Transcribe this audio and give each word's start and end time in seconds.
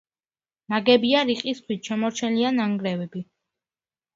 ნაგებია 0.73 1.21
რიყის 1.31 1.61
ქვით, 1.67 1.91
შემორჩენილია 1.91 2.53
ნანგრევები. 2.59 3.23